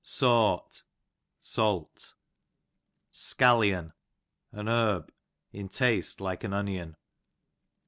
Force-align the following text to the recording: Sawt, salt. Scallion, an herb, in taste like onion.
Sawt, 0.03 0.81
salt. 1.39 2.15
Scallion, 3.11 3.93
an 4.51 4.67
herb, 4.67 5.11
in 5.51 5.69
taste 5.69 6.19
like 6.19 6.43
onion. 6.43 6.95